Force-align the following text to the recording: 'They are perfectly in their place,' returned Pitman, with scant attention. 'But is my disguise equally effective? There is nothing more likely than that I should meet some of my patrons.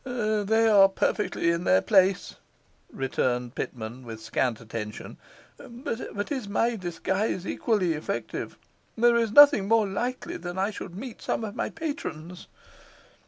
'They 0.03 0.67
are 0.67 0.89
perfectly 0.89 1.51
in 1.51 1.63
their 1.63 1.79
place,' 1.79 2.33
returned 2.91 3.53
Pitman, 3.53 4.03
with 4.03 4.19
scant 4.19 4.59
attention. 4.59 5.17
'But 5.59 6.31
is 6.31 6.47
my 6.49 6.75
disguise 6.75 7.45
equally 7.45 7.93
effective? 7.93 8.57
There 8.97 9.15
is 9.15 9.31
nothing 9.31 9.67
more 9.67 9.85
likely 9.87 10.37
than 10.37 10.55
that 10.55 10.63
I 10.65 10.71
should 10.71 10.95
meet 10.95 11.21
some 11.21 11.43
of 11.43 11.55
my 11.55 11.69
patrons. 11.69 12.47